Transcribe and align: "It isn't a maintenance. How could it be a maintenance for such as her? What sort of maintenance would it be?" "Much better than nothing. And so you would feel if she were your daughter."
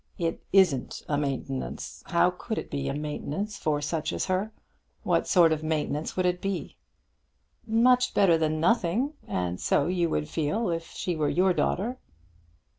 "It 0.17 0.41
isn't 0.51 1.03
a 1.07 1.15
maintenance. 1.15 2.03
How 2.07 2.31
could 2.31 2.57
it 2.57 2.71
be 2.71 2.87
a 2.89 2.93
maintenance 2.95 3.59
for 3.59 3.81
such 3.81 4.11
as 4.11 4.25
her? 4.25 4.51
What 5.03 5.27
sort 5.27 5.51
of 5.53 5.61
maintenance 5.61 6.17
would 6.17 6.25
it 6.25 6.41
be?" 6.41 6.77
"Much 7.67 8.15
better 8.15 8.35
than 8.35 8.59
nothing. 8.59 9.13
And 9.27 9.59
so 9.61 9.85
you 9.85 10.09
would 10.09 10.27
feel 10.27 10.71
if 10.71 10.89
she 10.91 11.15
were 11.15 11.29
your 11.29 11.53
daughter." 11.53 11.99